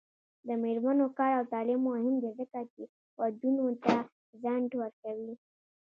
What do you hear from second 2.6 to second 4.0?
چې ودونو ته